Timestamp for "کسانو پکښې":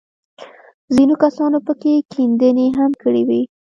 1.23-1.95